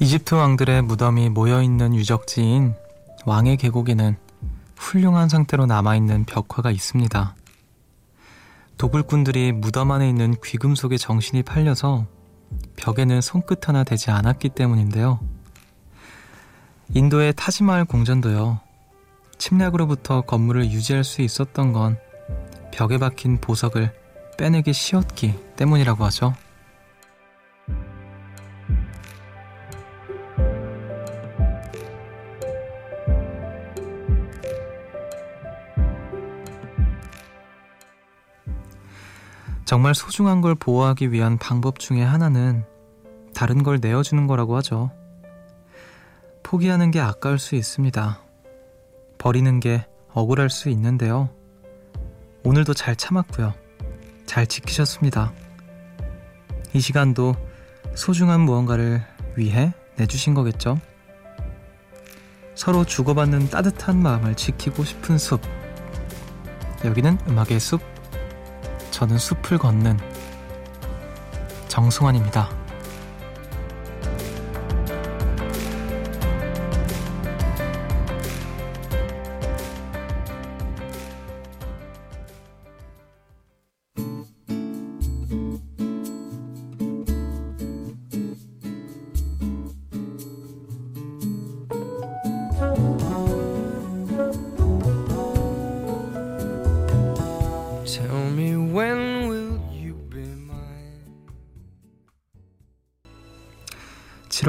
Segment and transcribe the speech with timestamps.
[0.00, 2.74] 이집트 왕들의 무덤이 모여있는 유적지인
[3.26, 4.16] 왕의 계곡에는
[4.76, 7.34] 훌륭한 상태로 남아있는 벽화가 있습니다.
[8.76, 12.06] 도굴꾼들이 무덤 안에 있는 귀금속에 정신이 팔려서
[12.76, 15.18] 벽에는 손끝 하나 되지 않았기 때문인데요.
[16.94, 18.60] 인도의 타지마을 궁전도요.
[19.36, 21.98] 침략으로부터 건물을 유지할 수 있었던 건
[22.72, 23.92] 벽에 박힌 보석을
[24.38, 26.34] 빼내기 쉬웠기 때문이라고 하죠.
[39.68, 42.64] 정말 소중한 걸 보호하기 위한 방법 중에 하나는
[43.34, 44.90] 다른 걸 내어주는 거라고 하죠.
[46.42, 48.18] 포기하는 게 아까울 수 있습니다.
[49.18, 49.84] 버리는 게
[50.14, 51.28] 억울할 수 있는데요.
[52.44, 53.52] 오늘도 잘 참았고요.
[54.24, 55.34] 잘 지키셨습니다.
[56.72, 57.34] 이 시간도
[57.94, 59.02] 소중한 무언가를
[59.36, 60.80] 위해 내주신 거겠죠?
[62.54, 65.42] 서로 주고받는 따뜻한 마음을 지키고 싶은 숲.
[66.86, 67.97] 여기는 음악의 숲.
[68.98, 69.96] 저는 숲을 걷는
[71.68, 72.57] 정승환입니다.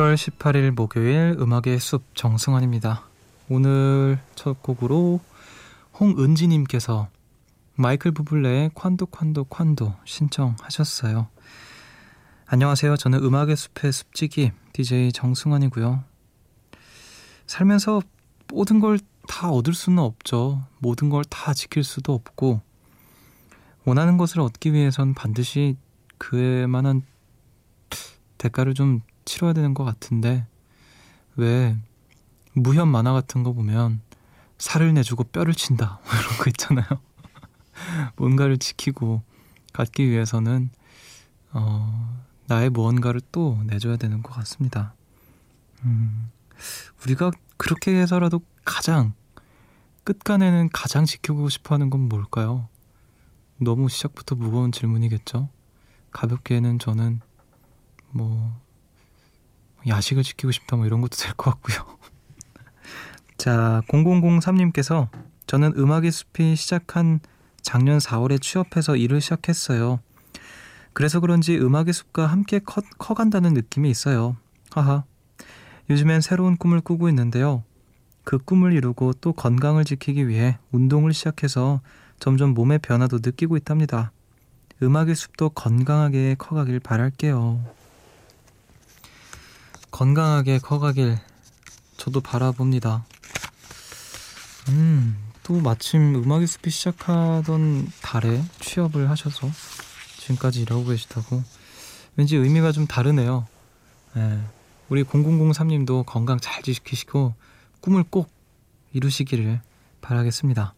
[0.10, 3.04] 7월 18일 목요일 음악의 숲 정승환입니다.
[3.48, 5.20] 오늘 첫 곡으로
[6.00, 7.10] 홍은지님께서
[7.76, 11.28] 마이클 부블레의 콴도 콴도 콴도 신청하셨어요.
[12.48, 12.96] 안녕하세요.
[12.98, 16.04] 저는 음악의 숲의 숲지기 DJ 정승환이고요.
[17.46, 18.02] 살면서
[18.48, 18.98] 모든 걸
[19.28, 20.66] 다 얻을 수는 없죠.
[20.80, 22.62] 모든 걸 다 지킬 수도 없고
[23.86, 25.78] 원하는 것을 얻기 위해선 반드시
[26.18, 27.04] 그에 만한
[28.40, 30.48] 대가를 좀 치러야 되는 것 같은데
[31.36, 31.78] 왜
[32.54, 34.02] 무협 만화 같은 거 보면
[34.58, 36.86] 살을 내주고 뼈를 친다 뭐 이런 거 있잖아요.
[38.18, 39.22] 뭔가를 지키고
[39.72, 40.72] 갖기 위해서는
[41.52, 44.96] 어, 나의 무언가를 또 내줘야 되는 것 같습니다.
[45.84, 46.32] 음,
[47.04, 49.14] 우리가 그렇게 해서라도 가장
[50.06, 52.68] 끝간에는 가장 지키고 싶어하는 건 뭘까요?
[53.58, 55.50] 너무 시작부터 무거운 질문이겠죠?
[56.12, 57.22] 가볍게는 저는
[58.10, 58.60] 뭐
[59.88, 61.98] 야식을 지키고 싶다 뭐 이런 것도 될 것 같고요.
[63.38, 65.08] 자, 0003님께서
[65.48, 67.20] 저는 음악의 숲이 시작한
[67.62, 70.00] 작년 4월에 취업해서 일을 시작했어요.
[70.94, 74.36] 그래서 그런지 음악의 숲과 함께 커, 커간다는 느낌이 있어요.
[74.72, 75.04] 하하.
[75.90, 77.64] 요즘엔 새로운 꿈을 꾸고 있는데요.
[78.24, 81.82] 그 꿈을 이루고 또 건강을 지키기 위해 운동을 시작해서
[82.20, 84.12] 점점 몸의 변화도 느끼고 있답니다.
[84.84, 87.64] 음악의 숲도 건강하게 커가길 바랄게요.
[89.92, 91.18] 건강하게 커가길
[91.98, 93.06] 저도 바라봅니다.
[94.70, 99.50] 음, 또 마침 음악의 숲이 시작하던 달에 취업을 하셔서
[100.20, 101.44] 지금까지 일하고 계시다고
[102.16, 103.48] 왠지 의미가 좀 다르네요.
[104.16, 104.40] 네,
[104.90, 107.34] 우리 0003님도 건강 잘 지키시고
[107.82, 108.30] 꿈을 꼭
[108.94, 109.62] 이루시기를
[110.02, 110.74] 바라겠습니다.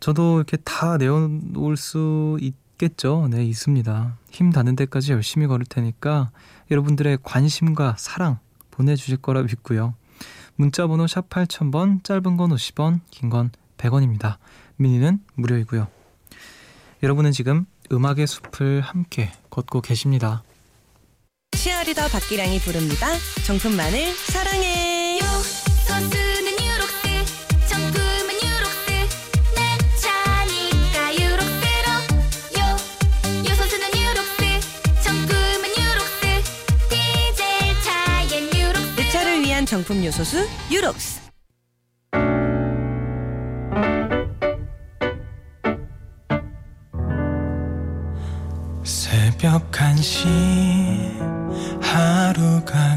[0.00, 3.28] 저도 이렇게 다 내어놓을 수 있 겠죠.
[3.30, 4.16] 네, 있습니다.
[4.30, 6.30] 힘 닿는 데까지 열심히 걸을 테니까
[6.70, 8.38] 여러분들의 관심과 사랑
[8.70, 9.94] 보내주실 거라 믿고요.
[10.56, 14.36] 문자 번호 샵 8000번, 짧은 건 50원, 긴 건 100원입니다.
[14.76, 15.88] 미니는 무료이고요.
[17.02, 20.42] 여러분은 지금 음악의 숲을 함께 걷고 계십니다.
[21.54, 23.06] 시아리더 박기량이 부릅니다.
[23.46, 24.89] 정품 마늘 사랑해.
[39.90, 41.20] 정품 요소수 유록스.
[48.84, 50.28] 새벽 1시
[51.82, 52.89] 하루가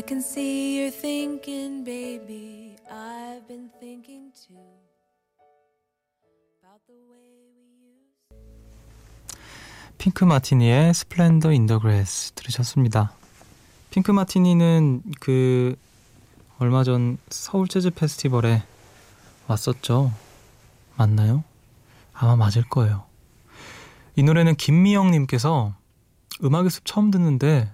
[0.00, 2.74] I can see you're thinking, baby.
[2.90, 4.56] I've been thinking too.
[9.98, 13.12] 핑크 마티니의 Splendor in the Grass 들으셨습니다.
[13.90, 15.76] 핑크 마티니는 그
[16.58, 18.62] 얼마 전 서울 재즈 페스티벌에
[19.48, 20.14] 왔었죠.
[20.96, 21.44] 맞나요?
[22.14, 23.04] 아마 맞을 거예요.
[24.16, 25.74] 이 노래는 김미영 님께서
[26.42, 27.70] 음악의 숲 처음 듣는데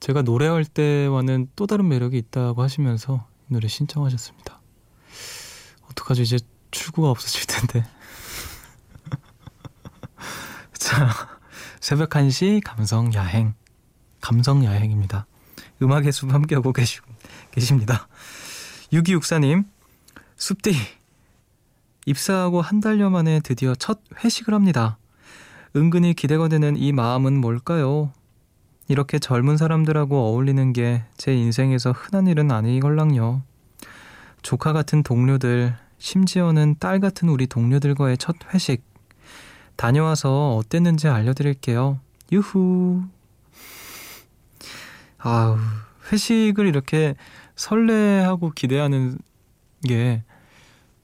[0.00, 4.60] 제가 노래할 때와는 또 다른 매력이 있다고 하시면서 이 노래 신청하셨습니다.
[5.90, 6.22] 어떡하죠?
[6.22, 6.38] 이제
[6.70, 7.86] 출구가 없어질 텐데.
[10.74, 11.10] 자,
[11.80, 13.54] 새벽 1시 감성 야행.
[14.20, 15.26] 감성 야행입니다.
[15.82, 17.00] 음악의 숲 함께하고 계시,
[17.50, 18.08] 계십니다.
[18.92, 19.64] 6264님,
[20.36, 20.74] 숲디.
[22.06, 24.98] 입사하고 한 달여 만에 드디어 첫 회식을 합니다.
[25.76, 28.12] 은근히 기대가 되는 이 마음은 뭘까요?
[28.88, 33.42] 이렇게 젊은 사람들하고 어울리는 게 제 인생에서 흔한 일은 아니걸랑요.
[34.42, 38.82] 조카 같은 동료들, 심지어는 딸 같은 우리 동료들과의 첫 회식.
[39.76, 42.00] 다녀와서 어땠는지 알려드릴게요.
[42.32, 43.02] 유후.
[45.18, 45.58] 아우,
[46.12, 47.14] 회식을 이렇게
[47.56, 49.18] 설레하고 기대하는
[49.86, 50.22] 게,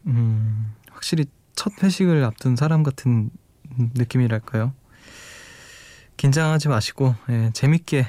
[0.07, 3.31] 음, 확실히 첫 회식을 앞둔 사람 같은
[3.95, 4.73] 느낌이랄까요?
[6.25, 8.07] 긴장하지 마시고, 예, 재밌게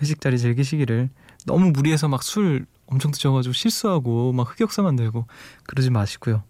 [0.00, 1.10] 회식 자리 즐기시기를
[1.44, 5.26] 너무 무리해서 막 술 엄청 드셔가지고 실수하고 막 흑역사 만들고
[5.64, 6.42] 그러지 마시고요.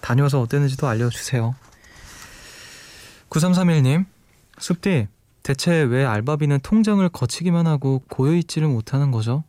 [0.00, 1.54] 다녀와서 어땠는지도 알려주세요.
[3.28, 4.06] 9331님,
[4.58, 5.08] 숲디,
[5.42, 9.44] 대체 왜 알바비는 통장을 거치기만 하고 고여있지를 못하는 거죠?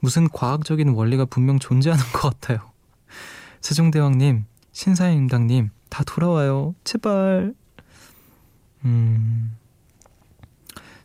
[0.00, 2.68] 무슨 과학적인 원리가 분명 존재하는 것 같아요.
[3.60, 6.74] 세종대왕님, 신사임당님, 다 돌아와요.
[6.82, 7.54] 제발.
[8.84, 9.56] 음,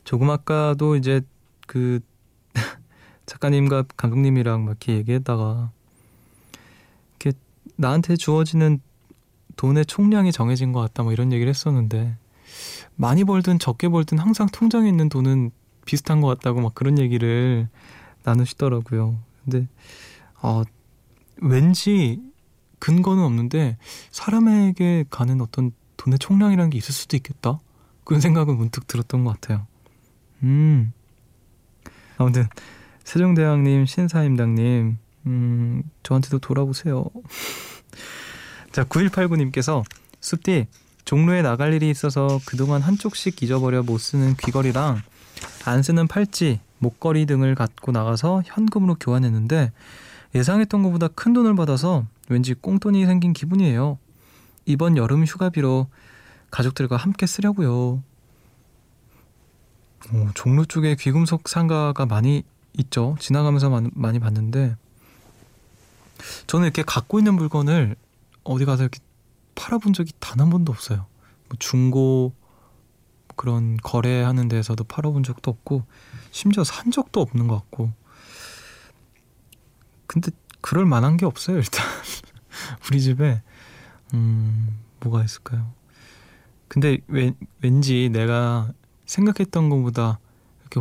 [0.03, 1.21] 조금 아까도 이제
[1.65, 1.99] 그
[3.25, 5.71] 작가님과 감독님이랑 막 이렇게 얘기했다가
[7.19, 7.37] 이렇게
[7.75, 8.79] 나한테 주어지는
[9.57, 12.15] 돈의 총량이 정해진 것 같다 뭐 이런 얘기를 했었는데
[12.95, 15.51] 많이 벌든 적게 벌든 항상 통장에 있는 돈은
[15.85, 17.67] 비슷한 것 같다고 막 그런 얘기를
[18.23, 19.17] 나누시더라고요.
[19.43, 19.67] 근데
[20.41, 20.63] 어,
[21.37, 22.21] 왠지
[22.79, 23.77] 근거는 없는데
[24.11, 27.59] 사람에게 가는 어떤 돈의 총량이라는 게 있을 수도 있겠다.
[28.07, 29.67] 그런 생각은 문득 들었던 것 같아요.
[30.41, 30.93] 음.
[32.17, 32.47] 아무튼
[33.03, 37.07] 세종대왕님, 신사임당님, 음, 저한테도 돌아보세요.
[38.71, 39.83] 자, 9189님께서
[40.21, 40.67] 숲디
[41.03, 45.01] 종로에 나갈 일이 있어서 그동안 한쪽씩 잊어버려 못 쓰는 귀걸이랑
[45.65, 49.73] 안 쓰는 팔찌, 목걸이 등을 갖고 나가서 현금으로 교환했는데
[50.33, 53.97] 예상했던 것보다 큰 돈을 받아서 왠지 꽁돈이 생긴 기분이에요.
[54.65, 55.87] 이번 여름 휴가비로
[56.51, 58.03] 가족들과 함께 쓰려고요.
[60.13, 62.43] 오, 종로 쪽에 귀금속 상가가 많이
[62.77, 63.15] 있죠.
[63.19, 64.75] 지나가면서 많이, 많이 봤는데
[66.47, 67.95] 저는 이렇게 갖고 있는 물건을
[68.43, 68.99] 어디 가서 이렇게
[69.55, 71.07] 팔아본 적이 단 한 번도 없어요.
[71.49, 72.33] 뭐 중고
[73.35, 75.83] 그런 거래하는 데서도 팔아본 적도 없고
[76.31, 77.91] 심지어 산 적도 없는 것 같고
[80.07, 81.85] 근데 그럴 만한 게 없어요 일단
[82.89, 83.41] 우리 집에
[84.13, 85.71] 음 뭐가 있을까요?
[86.67, 88.71] 근데 왠, 왠지 내가
[89.05, 90.19] 생각했던 것보다
[90.61, 90.79] 이렇게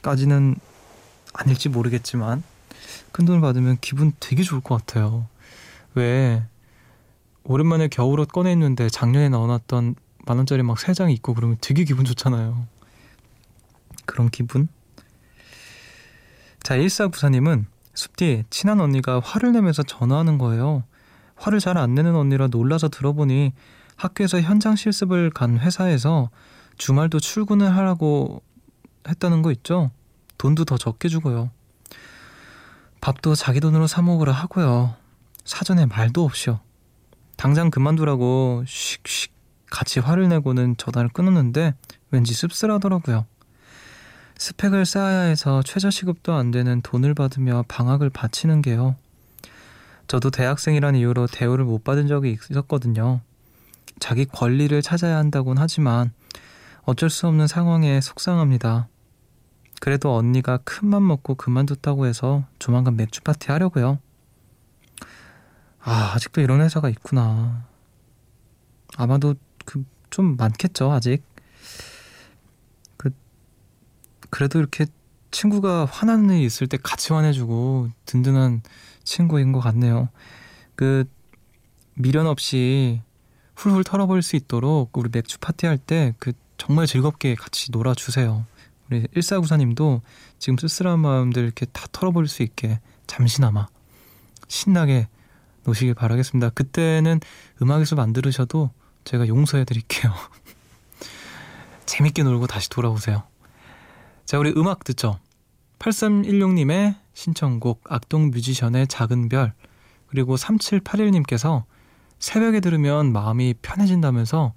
[0.00, 0.56] 훨씬까지는
[1.32, 2.42] 아닐지 모르겠지만
[3.12, 5.26] 큰 돈을 받으면 기분 되게 좋을 것 같아요.
[5.94, 6.44] 왜
[7.44, 9.94] 오랜만에 겨울옷 꺼내 입는데 작년에 넣어놨던
[10.26, 12.66] 만 원짜리 막 세 장 있고 그러면 되게 기분 좋잖아요.
[14.06, 14.68] 그런 기분?
[16.62, 20.84] 자, 1494님은 숲디 친한 언니가 화를 내면서 전화하는 거예요.
[21.36, 23.52] 화를 잘 안 내는 언니라 놀라서 들어보니
[23.96, 26.30] 학교에서 현장 실습을 간 회사에서
[26.78, 28.42] 주말도 출근을 하라고
[29.08, 29.90] 했다는 거 있죠?
[30.38, 31.50] 돈도 더 적게 주고요.
[33.00, 34.94] 밥도 자기 돈으로 사 먹으라 하고요.
[35.44, 36.60] 사전에 말도 없이요.
[37.36, 39.32] 당장 그만두라고 씩씩
[39.70, 41.74] 같이 화를 내고는 전화를 끊었는데
[42.10, 43.26] 왠지 씁쓸하더라고요.
[44.38, 48.96] 스펙을 쌓아야 해서 최저시급도 안 되는 돈을 받으며 방학을 바치는 게요.
[50.06, 53.20] 저도 대학생이란 이유로 대우를 못 받은 적이 있었거든요.
[53.98, 56.12] 자기 권리를 찾아야 한다곤 하지만
[56.82, 58.88] 어쩔 수 없는 상황에 속상합니다.
[59.80, 63.98] 그래도 언니가 큰 맘 먹고 그만뒀다고 해서 조만간 맥주 파티 하려고요.
[65.80, 67.66] 아, 아직도 이런 회사가 있구나.
[68.96, 69.34] 아마도
[69.64, 69.84] 그
[70.14, 71.24] 좀 많겠죠, 아직.
[72.96, 73.10] 그
[74.30, 74.86] 그래도 이렇게
[75.32, 78.62] 친구가 화나는 일이 있을 때 같이 화내주고 든든한
[79.02, 80.08] 친구인 것 같네요.
[80.76, 81.04] 그
[81.94, 83.02] 미련 없이
[83.56, 88.46] 훌훌 털어버릴 수 있도록 우리 맥주 파티 할 때 그 정말 즐겁게 같이 놀아주세요.
[88.88, 90.00] 우리 우리 1494님도
[90.38, 93.66] 지금 쓸쓸한 마음들 이렇게 다 털어버릴 수 있게 잠시나마
[94.48, 95.08] 신나게
[95.64, 96.50] 노시길 바라겠습니다.
[96.50, 97.20] 그때는
[97.60, 98.70] 음악에서 만들으셔도
[99.04, 100.12] 제가 용서해 드릴게요.
[101.86, 103.24] 재밌게 놀고 다시 돌아오세요.
[104.24, 105.18] 자, 우리 음악 듣죠.
[105.78, 109.52] 8316님의 신청곡 악동 뮤지션의 작은 별
[110.06, 111.64] 그리고 3781님께서
[112.18, 114.54] 새벽에 들으면 마음이 편해진다면서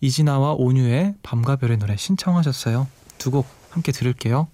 [0.00, 2.86] 이진아와 온유의 밤과 별의 노래 신청하셨어요.
[3.18, 4.48] 두 곡 함께 들을게요.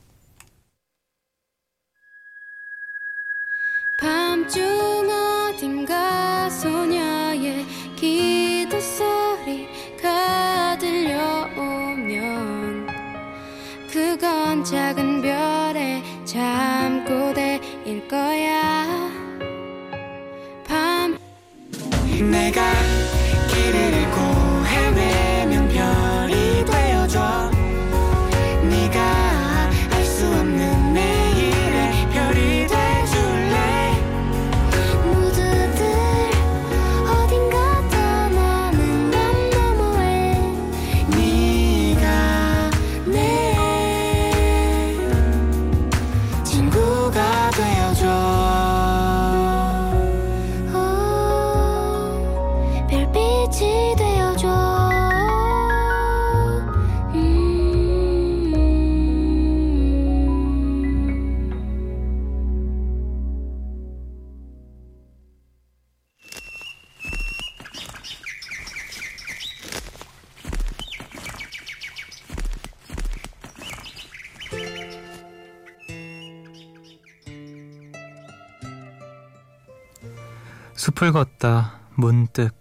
[4.01, 7.65] 밤중 어딘가 소녀의
[7.97, 12.27] 기도 소리가 들려오면
[13.91, 15.06] 그건 작은
[22.47, 22.86] 내가
[80.87, 82.55] 숲을 걷다 문득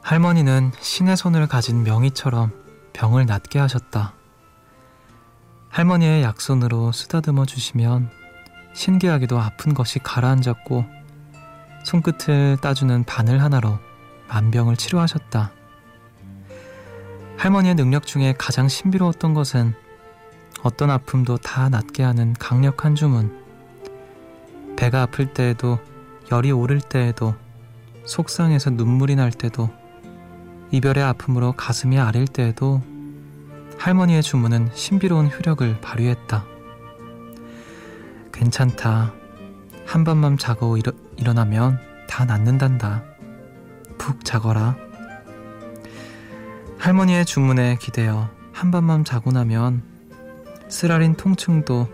[0.00, 2.52] 할머니는 신의 손을 가진 명희처럼
[2.94, 4.14] 병을 낫게 하셨다.
[5.68, 8.10] 할머니의 약손으로 쓰다듬어 주시면
[8.72, 10.86] 신기하게도 아픈 것이 가라앉았고
[11.84, 13.78] 손끝을 따주는 바늘 하나로
[14.28, 15.52] 만병을 치료하셨다.
[17.36, 19.74] 할머니의 능력 중에 가장 신비로웠던 것은
[20.62, 23.32] 어떤 아픔도 다 낫게 하는 강력한 주문.
[24.76, 25.78] 배가 아플 때에도,
[26.30, 27.34] 열이 오를 때에도,
[28.04, 29.70] 속상해서 눈물이 날 때도,
[30.70, 32.82] 이별의 아픔으로 가슴이 아릴 때에도
[33.78, 36.44] 할머니의 주문은 신비로운 효력을 발휘했다.
[38.32, 39.12] 괜찮다.
[39.86, 43.02] 한 밤만 자고 일어, 일어나면 다 낫는단다.
[43.96, 44.76] 푹 자거라.
[46.78, 49.82] 할머니의 주문에 기대어 한 밤만 자고 나면
[50.68, 51.88] 쓰라린 통증도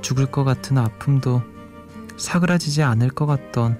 [0.00, 1.42] 죽을 것 같은 아픔도
[2.16, 3.78] 사그라지지 않을 것 같던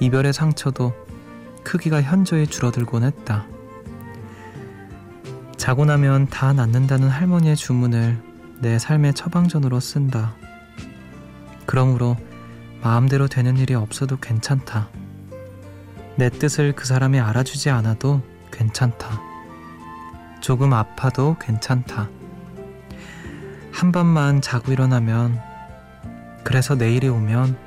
[0.00, 0.92] 이별의 상처도
[1.62, 3.46] 크기가 현저히 줄어들곤 했다.
[5.56, 8.20] 자고 나면 다 낫는다는 할머니의 주문을
[8.60, 10.34] 내 삶의 처방전으로 쓴다.
[11.66, 12.16] 그러므로
[12.82, 14.88] 마음대로 되는 일이 없어도 괜찮다.
[16.16, 19.20] 내 뜻을 그 사람이 알아주지 않아도 괜찮다.
[20.40, 22.08] 조금 아파도 괜찮다.
[23.82, 25.40] 한 밤만 자고 일어나면
[26.44, 27.58] 그래서 내일이 오면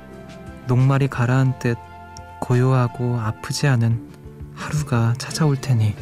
[0.66, 1.76] 녹말이 가라앉듯
[2.40, 4.00] 고요하고 아프지 않은
[4.54, 5.94] 하루가 찾아올 테니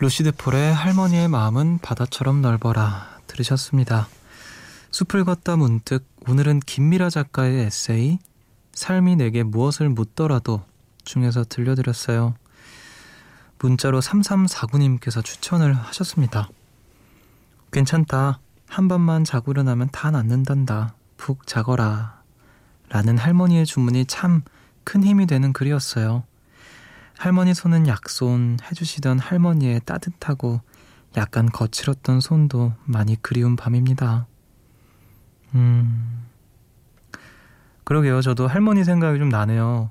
[0.00, 4.08] 루시드 폴의 할머니의 마음은 바다처럼 넓어라 들으셨습니다.
[4.90, 8.18] 숲을 걷다 문득 오늘은 김미라 작가의 에세이
[8.72, 10.62] 삶이 내게 무엇을 묻더라도
[11.04, 12.34] 중에서 들려드렸어요.
[13.58, 16.48] 문자로 3349님께서 추천을 하셨습니다.
[17.72, 18.38] 괜찮다.
[18.68, 20.94] 한 밤만 자고 일어나면 다 낫는단다.
[21.16, 22.22] 푹 자거라.
[22.88, 24.42] 라는 할머니의 주문이 참
[24.88, 26.24] 큰 힘이 되는 글이었어요.
[27.18, 30.60] 할머니 손은 약손 해주시던 할머니의 따뜻하고
[31.16, 34.28] 약간 거칠었던 손도 많이 그리운 밤입니다.
[35.56, 36.26] 음.
[37.82, 38.22] 그러게요.
[38.22, 39.90] 저도 할머니 생각이 좀 나네요.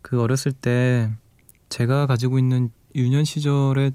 [0.00, 1.12] 그 어렸을 때
[1.68, 3.90] 제가 가지고 있는 유년 시절에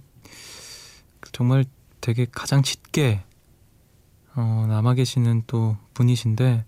[1.31, 1.65] 정말
[2.01, 3.23] 되게 가장 짙게
[4.35, 6.65] 어, 남아 계시는 또 분이신데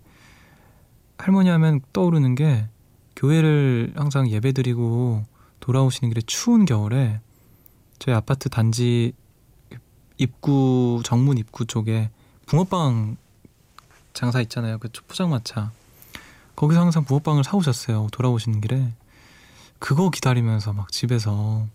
[1.18, 2.68] 할머니 하면 떠오르는 게
[3.14, 5.30] 교회를 항상 예배드리고
[5.62, 7.20] 돌아오시는 길에 추운 겨울에
[8.00, 9.12] 저희 아파트 단지
[10.18, 12.10] 입구 정문 입구 쪽에
[12.46, 13.16] 붕어빵
[14.12, 14.78] 장사 있잖아요.
[14.78, 15.70] 그 포장마차.
[16.56, 18.08] 거기서 항상 붕어빵을 사오셨어요.
[18.10, 18.92] 돌아오시는 길에.
[19.78, 21.66] 그거 기다리면서 막 집에서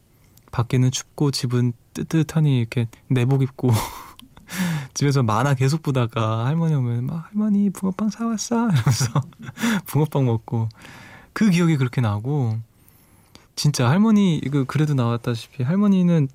[0.51, 3.70] 밖에는 춥고 집은 뜨뜻하니 이렇게 내복 입고
[4.94, 9.22] 집에서 만화 계속 보다가 할머니 오면 막 할머니 붕어빵 사왔어 이러면서
[9.86, 10.70] 붕어빵 먹고
[11.34, 12.60] 그 기억이 그렇게 나고
[13.58, 16.30] 진짜 할머니 이거 그래도 나왔다시피 할머니는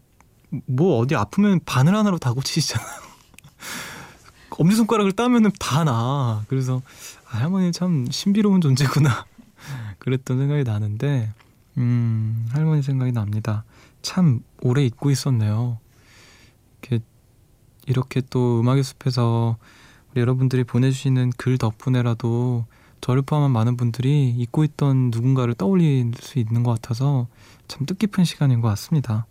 [0.66, 2.88] 뭐 어디 아프면 바늘 하나로 다 고치시잖아요.
[4.58, 6.44] 엄지손가락을 따면은 다 나.
[6.48, 6.82] 그래서
[7.30, 9.24] 아, 할머니 참 신비로운 존재구나.
[10.00, 11.32] 그랬던 생각이 나는데
[11.78, 13.64] 음, 할머니 생각이 납니다.
[14.02, 15.78] 참 오래 잊고 있었네요.
[16.82, 17.04] 이렇게
[17.86, 19.58] 이렇게 또 음악의 숲에서
[20.10, 22.66] 우리 여러분들이 보내주시는 글 덕분에라도
[23.02, 27.26] 저를 포함한 많은 분들이 잊고 있던 누군가를 떠올릴 수 있는 것 같아서
[27.68, 29.26] 참 뜻깊은 시간인 것 같습니다.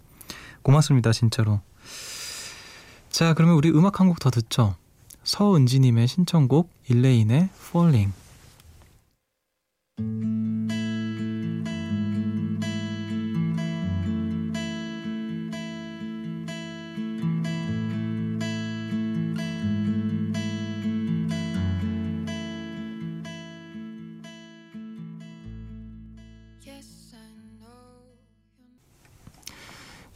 [0.62, 1.62] 고맙습니다, 진짜로.
[3.10, 4.76] 자, 그러면 우리 음악 한 곡 더 듣죠.
[5.24, 8.14] 서은지님의 신청곡 일레인의 Falling.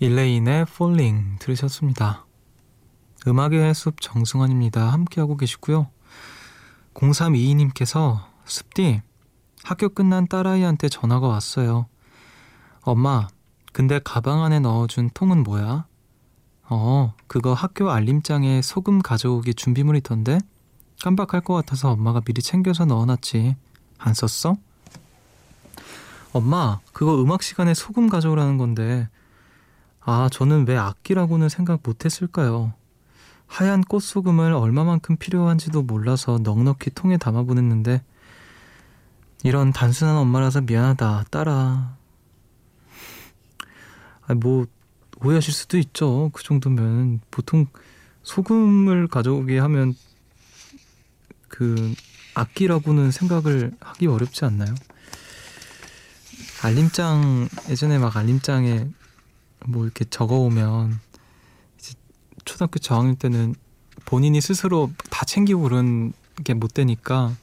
[0.05, 2.27] 일레인의 Falling 들으셨습니다.
[3.25, 4.93] 음악의 숲 정승환입니다.
[4.93, 5.89] 함께하고 계시고요.
[6.94, 9.01] 0322님께서 습디
[9.63, 11.87] 학교 끝난 딸아이한테 전화가 왔어요.
[12.81, 13.27] 엄마,
[13.74, 15.87] 근데 가방 안에 넣어준 통은 뭐야?
[16.70, 20.37] 어, 그거 학교 알림장에 소금 가져오기 준비물이던데?
[21.01, 23.55] 깜빡할 것 같아서 엄마가 미리 챙겨서 넣어놨지.
[23.98, 24.55] 안 썼어?
[26.31, 29.09] 엄마, 그거 음악 시간에 소금 가져오라는 건데
[30.07, 32.74] 아, 저는 왜 악기라고는 생각 못 했을까요?
[33.48, 38.03] 하얀 꽃소금을 얼마만큼 필요한지도 몰라서 넉넉히 통에 담아 보냈는데
[39.44, 41.98] 이런 단순한 엄마라서 미안하다, 딸아.
[44.27, 44.68] 아, 뭐
[45.24, 46.29] 오해하실 수도 있죠.
[46.33, 47.65] 그 정도면 보통
[48.22, 49.96] 소금을 가져오게 하면
[51.48, 51.96] 그
[52.35, 54.75] 악기라고는 생각을 하기 어렵지 않나요?
[56.63, 58.87] 알림장 예전에 막 알림장에
[59.67, 60.99] 뭐 이렇게 적어오면
[61.79, 61.93] 이제
[62.45, 63.55] 초등학교 저학년 때는
[64.05, 67.33] 본인이 스스로 다 챙기고 그런 게 못 되니까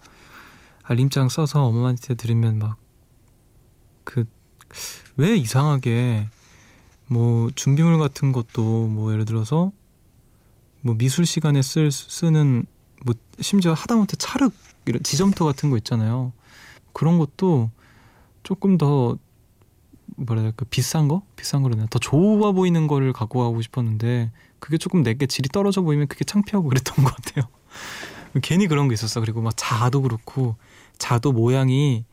[0.85, 2.77] 알림장 써서 엄마한테 드리면 막
[4.05, 4.25] 그
[5.17, 6.29] 왜 이상하게
[7.07, 9.71] 뭐 준비물 같은 것도 뭐 예를 들어서
[10.81, 12.65] 뭐 미술 시간에 쓸 쓰는
[13.05, 14.53] 뭐 심지어 하다못해 찰흙
[14.87, 16.33] 이런 지점토 같은 거 있잖아요.
[16.93, 17.71] 그런 것도
[18.43, 19.19] 조금 더
[20.17, 25.27] 될까 비싼 거 비싼 거라나 더 좋아 보이는 거를 갖고 가고 싶었는데 그게 조금 내게
[25.27, 27.45] 질이 떨어져 보이면 그게 창피하고 그랬던 것 같아요.
[28.43, 29.21] 괜히 그런 게 있었어.
[29.21, 30.57] 그리고 막 자도 그렇고
[30.99, 32.05] 자도 모양이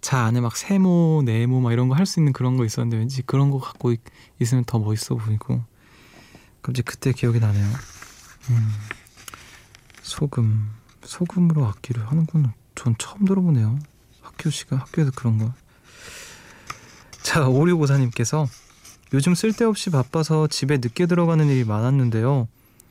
[0.00, 3.22] 자 안에 막 세모 네모 막 이런 거 할 수 있는 그런 거 있었는데 왠지
[3.22, 4.00] 그런 거 갖고 있,
[4.40, 5.62] 있으면 더 멋있어 보이고
[6.62, 7.66] 갑자기 그때 기억이 나네요.
[8.50, 8.68] 음,
[10.02, 10.70] 소금
[11.04, 12.54] 소금으로 악기를 하는구나.
[12.74, 13.78] 전 처음 들어보네요.
[14.22, 15.52] 학교 시간 학교에서 그런 거.
[17.30, 18.48] 자, 오류고사님께서
[19.14, 22.48] 요즘 쓸데없이 바빠서 집에 늦게 들어가는 일이 많았는데요.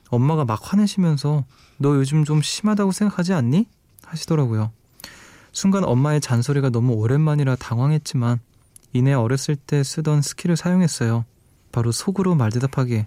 [0.07, 1.43] 엄마가 막 화내시면서
[1.75, 3.67] 너 요즘 좀 심하다고 생각하지 않니?
[4.05, 4.71] 하시더라고요.
[5.51, 8.39] 순간 엄마의 잔소리가 너무 오랜만이라 당황했지만
[8.93, 11.25] 이내 어렸을 때 쓰던 스킬을 사용했어요.
[11.73, 13.03] 바로 속으로 말대답하기.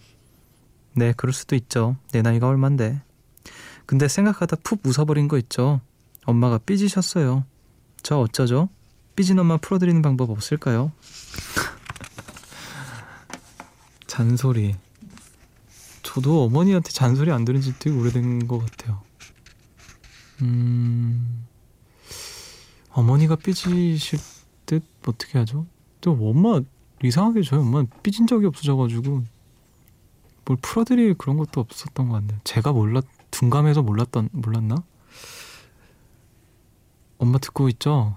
[0.97, 1.97] 네, 그럴 수도 있죠.
[2.11, 3.01] 내 나이가 얼만데.
[3.87, 5.81] 근데 생각하다 풋 웃어버린 거 있죠.
[6.27, 7.47] 엄마가 삐지셨어요.
[8.03, 8.69] 저 어쩌죠?
[9.15, 10.93] 삐진 엄마 풀어드리는 방법 없을까요?
[14.07, 14.77] 잔소리.
[16.03, 19.03] 저도 어머니한테 잔소리 안 들은 지 되게 오래된 것 같아요.
[20.43, 21.47] 음,
[22.91, 24.19] 어머니가 삐지실
[24.67, 25.67] 때 어떻게 하죠?
[26.01, 26.61] 또 엄마
[27.03, 29.23] 이상하게 저희 엄마 삐진 적이 없어져가지고
[30.45, 32.39] 뭘 풀어드릴 그런 것도 없었던 것 같네요.
[32.45, 34.77] 제가 몰랐 둔감해서 몰랐던 몰랐나?
[37.19, 38.17] 엄마 듣고 있죠?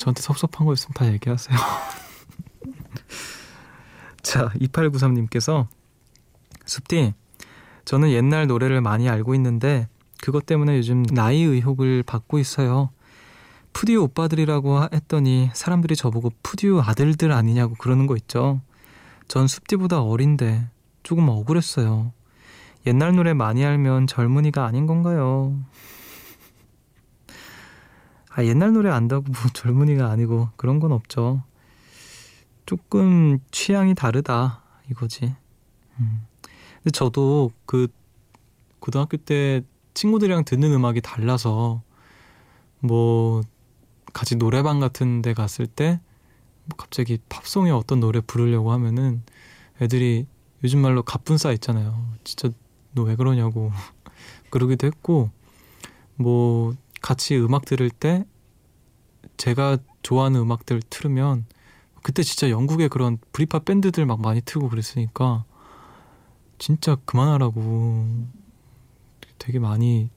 [0.00, 1.56] 저한테 섭섭한 거 있으면 다 얘기하세요.
[4.22, 5.66] 자, 2893님께서
[6.64, 7.12] 숲디
[7.84, 9.88] 저는 옛날 노래를 많이 알고 있는데
[10.22, 12.88] 그것 때문에 요즘 나이 의혹을 받고 있어요.
[13.74, 18.62] 푸디오 오빠들이라고 했더니 사람들이 저보고 푸디오 아들들 아니냐고 그러는 거 있죠.
[19.28, 20.66] 전 숲디보다 어린데
[21.02, 22.12] 조금 억울했어요.
[22.86, 25.60] 옛날 노래 많이 알면 젊은이가 아닌 건가요?
[28.32, 31.42] 아, 옛날 노래 안다고 뭐 젊은이가 아니고 그런 건 없죠.
[32.66, 35.34] 조금 취향이 다르다 이거지.
[35.98, 36.26] 음.
[36.76, 37.88] 근데 저도 그
[38.78, 39.62] 고등학교 때
[39.94, 41.82] 친구들이랑 듣는 음악이 달라서
[42.78, 43.42] 뭐
[44.12, 45.98] 같이 노래방 같은 데 갔을 때뭐
[46.76, 49.22] 갑자기 팝송에 어떤 노래 부르려고 하면은
[49.82, 50.26] 애들이
[50.62, 52.06] 요즘 말로 갑분싸 있잖아요.
[52.24, 52.50] 진짜
[52.94, 53.72] 너 왜 그러냐고
[54.50, 55.30] 그러기도 했고
[56.16, 58.24] 뭐 같이 음악 들을 때
[59.36, 61.46] 제가 좋아하는 음악들 틀으면
[62.02, 65.44] 그때 진짜 영국의 그런 브리팝 밴드들 막 많이 틀고 그랬으니까
[66.58, 68.06] 진짜 그만하라고
[69.38, 70.10] 되게 많이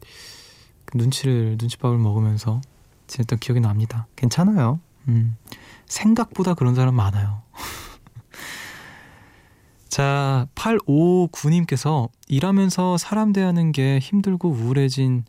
[0.93, 2.61] 눈치를 눈치밥을 먹으면서
[3.07, 4.07] 지냈던 기억이 납니다.
[4.15, 4.79] 괜찮아요.
[5.07, 5.37] 음.
[5.85, 7.41] 생각보다 그런 사람 많아요.
[9.89, 15.25] 자, 859님께서 일하면서 사람 대하는 게 힘들고 우울해진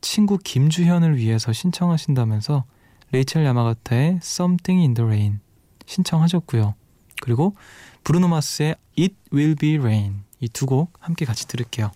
[0.00, 2.64] 친구 김주현을 위해서 신청하신다면서
[3.12, 5.40] 레이첼 야마가타의 Something in the Rain
[5.86, 6.74] 신청하셨고요.
[7.22, 7.54] 그리고
[8.04, 11.90] 브루노 마스의 It Will Be Rain 이 두 곡 함께 같이 들을게요.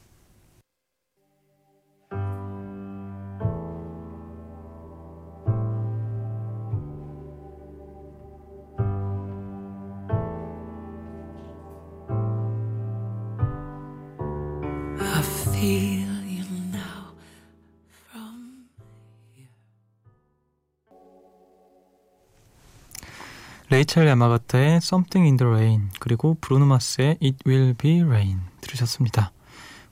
[23.80, 29.32] 레이첼 야마가타의 Something in the Rain 그리고 브루노 마스의 It Will Be Rain 들으셨습니다.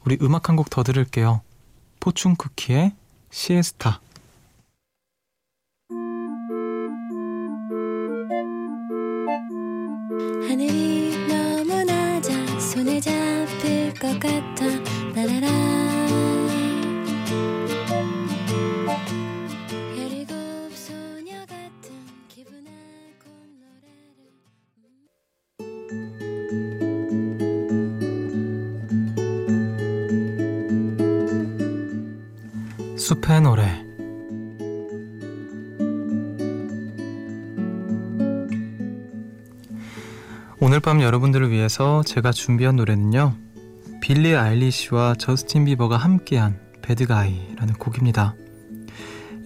[0.05, 1.41] 우리 음악 한 곡 더 들을게요.
[1.99, 2.93] 포춘 쿠키의
[3.31, 4.03] 시에스타
[33.09, 33.63] 숲의 노래.
[40.61, 43.35] 오늘 밤 여러분들을 위해서 제가 준비한 노래는요
[44.03, 48.35] 빌리 아일리시와 저스틴 비버가 함께한 bad guy라는 곡입니다.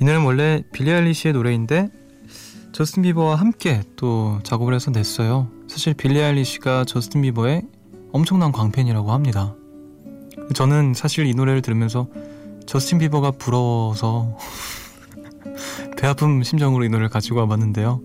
[0.00, 1.88] 이 노래는 원래 빌리 아일리시의 노래인데
[2.72, 5.48] 저스틴 비버와 함께 또 작업을 해서 냈어요.
[5.68, 7.62] 사실 빌리 아일리시가 저스틴 비버의
[8.10, 9.54] 엄청난 광팬이라고 합니다.
[10.52, 12.08] 저는 사실 이 노래를 들으면서
[12.72, 14.38] 저스틴 비버가 부러워서
[15.98, 18.00] 배 아픈 심정으로 이 노래를 가지고 와봤는데요.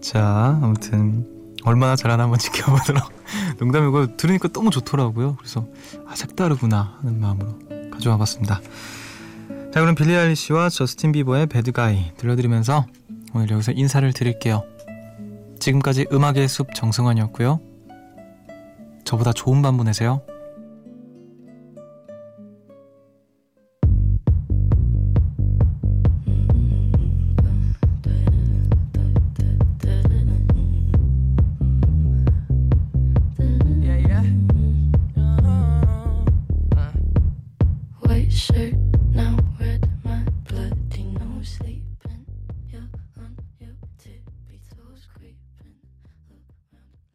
[0.00, 1.24] 자, 아무튼
[1.62, 3.04] 얼마나 잘하나 한번 지켜보도록
[3.60, 5.36] 농담이고 들으니까 너무 좋더라고요.
[5.36, 5.68] 그래서
[6.04, 7.60] 아 색다르구나 하는 마음으로
[7.92, 8.60] 가져와 봤습니다.
[9.72, 12.86] 자, 그럼 빌리 아일리시와 저스틴 비버의 배드가이 들려드리면서
[13.34, 14.64] 오늘 여기서 인사를 드릴게요.
[15.60, 17.60] 지금까지 음악의 숲 정승환이었고요.
[19.04, 20.22] 저보다 좋은 밤 보내세요.